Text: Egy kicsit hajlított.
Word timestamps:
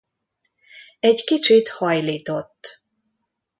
Egy 0.99 1.23
kicsit 1.23 1.67
hajlított. 1.69 2.83